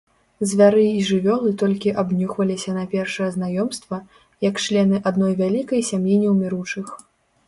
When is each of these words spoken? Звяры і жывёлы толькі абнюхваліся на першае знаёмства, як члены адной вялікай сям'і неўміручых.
Звяры 0.51 0.83
і 0.99 1.01
жывёлы 1.07 1.49
толькі 1.61 1.91
абнюхваліся 2.01 2.71
на 2.77 2.85
першае 2.93 3.27
знаёмства, 3.35 3.99
як 4.47 4.55
члены 4.65 5.03
адной 5.11 5.33
вялікай 5.43 5.85
сям'і 5.91 6.17
неўміручых. 6.23 6.87